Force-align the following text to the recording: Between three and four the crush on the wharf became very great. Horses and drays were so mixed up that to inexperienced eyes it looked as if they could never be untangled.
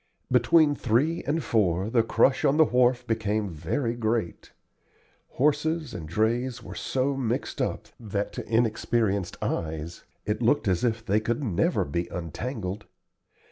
Between 0.31 0.73
three 0.73 1.23
and 1.27 1.43
four 1.43 1.91
the 1.91 2.01
crush 2.01 2.43
on 2.43 2.57
the 2.57 2.65
wharf 2.65 3.05
became 3.05 3.51
very 3.51 3.93
great. 3.93 4.51
Horses 5.33 5.93
and 5.93 6.09
drays 6.09 6.63
were 6.63 6.73
so 6.73 7.15
mixed 7.15 7.61
up 7.61 7.85
that 7.99 8.33
to 8.33 8.47
inexperienced 8.49 9.37
eyes 9.43 10.03
it 10.25 10.41
looked 10.41 10.67
as 10.67 10.83
if 10.83 11.05
they 11.05 11.19
could 11.19 11.43
never 11.43 11.85
be 11.85 12.07
untangled. 12.07 12.85